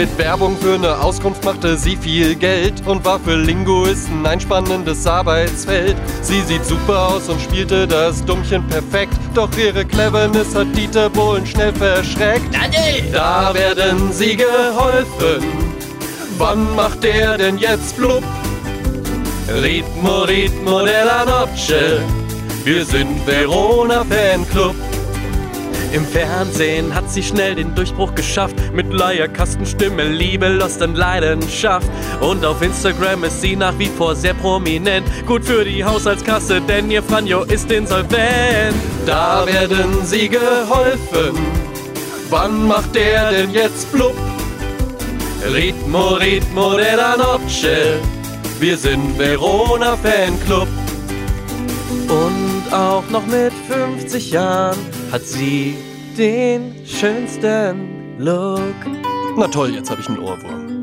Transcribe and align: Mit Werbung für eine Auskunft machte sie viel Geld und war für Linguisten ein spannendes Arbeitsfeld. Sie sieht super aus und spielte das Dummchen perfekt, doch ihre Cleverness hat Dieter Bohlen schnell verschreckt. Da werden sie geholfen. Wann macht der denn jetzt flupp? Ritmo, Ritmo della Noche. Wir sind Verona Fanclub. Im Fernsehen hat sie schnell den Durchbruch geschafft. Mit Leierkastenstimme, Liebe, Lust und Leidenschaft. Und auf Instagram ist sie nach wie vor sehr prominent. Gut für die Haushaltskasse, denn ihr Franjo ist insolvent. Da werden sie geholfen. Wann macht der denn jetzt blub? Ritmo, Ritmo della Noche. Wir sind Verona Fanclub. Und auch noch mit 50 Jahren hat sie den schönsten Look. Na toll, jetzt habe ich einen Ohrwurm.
Mit 0.00 0.16
Werbung 0.16 0.56
für 0.56 0.76
eine 0.76 0.98
Auskunft 0.98 1.44
machte 1.44 1.76
sie 1.76 1.94
viel 1.94 2.34
Geld 2.34 2.86
und 2.86 3.04
war 3.04 3.20
für 3.20 3.36
Linguisten 3.36 4.24
ein 4.24 4.40
spannendes 4.40 5.06
Arbeitsfeld. 5.06 5.94
Sie 6.22 6.40
sieht 6.40 6.64
super 6.64 7.08
aus 7.08 7.28
und 7.28 7.38
spielte 7.38 7.86
das 7.86 8.24
Dummchen 8.24 8.66
perfekt, 8.68 9.18
doch 9.34 9.50
ihre 9.58 9.84
Cleverness 9.84 10.54
hat 10.54 10.74
Dieter 10.74 11.10
Bohlen 11.10 11.44
schnell 11.44 11.74
verschreckt. 11.74 12.48
Da 13.12 13.52
werden 13.52 14.10
sie 14.10 14.38
geholfen. 14.38 15.44
Wann 16.38 16.74
macht 16.74 17.04
der 17.04 17.36
denn 17.36 17.58
jetzt 17.58 17.94
flupp? 17.96 18.24
Ritmo, 19.62 20.22
Ritmo 20.22 20.80
della 20.80 21.26
Noche. 21.26 22.02
Wir 22.64 22.86
sind 22.86 23.26
Verona 23.26 24.02
Fanclub. 24.04 24.74
Im 25.92 26.06
Fernsehen 26.06 26.94
hat 26.94 27.10
sie 27.10 27.22
schnell 27.22 27.56
den 27.56 27.74
Durchbruch 27.74 28.14
geschafft. 28.14 28.54
Mit 28.72 28.92
Leierkastenstimme, 28.92 30.04
Liebe, 30.04 30.48
Lust 30.48 30.80
und 30.82 30.94
Leidenschaft. 30.94 31.90
Und 32.20 32.44
auf 32.44 32.62
Instagram 32.62 33.24
ist 33.24 33.40
sie 33.40 33.56
nach 33.56 33.76
wie 33.78 33.88
vor 33.88 34.14
sehr 34.14 34.34
prominent. 34.34 35.04
Gut 35.26 35.44
für 35.44 35.64
die 35.64 35.84
Haushaltskasse, 35.84 36.60
denn 36.60 36.90
ihr 36.90 37.02
Franjo 37.02 37.42
ist 37.42 37.72
insolvent. 37.72 38.76
Da 39.04 39.44
werden 39.46 40.04
sie 40.04 40.28
geholfen. 40.28 41.36
Wann 42.28 42.68
macht 42.68 42.94
der 42.94 43.32
denn 43.32 43.50
jetzt 43.50 43.90
blub? 43.90 44.14
Ritmo, 45.52 46.14
Ritmo 46.14 46.76
della 46.76 47.16
Noche. 47.16 47.98
Wir 48.60 48.76
sind 48.76 49.18
Verona 49.18 49.96
Fanclub. 49.96 50.68
Und 51.90 52.72
auch 52.72 53.08
noch 53.10 53.26
mit 53.26 53.52
50 53.68 54.30
Jahren 54.30 54.78
hat 55.10 55.22
sie 55.22 55.76
den 56.16 56.86
schönsten 56.86 58.18
Look. 58.18 58.74
Na 59.36 59.48
toll, 59.48 59.74
jetzt 59.74 59.90
habe 59.90 60.00
ich 60.00 60.08
einen 60.08 60.18
Ohrwurm. 60.18 60.79